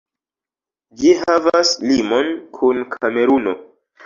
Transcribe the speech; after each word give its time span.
Ĝi 1.01 1.11
havas 1.19 1.75
limon 1.91 2.33
kun 2.57 2.83
Kameruno. 2.97 3.55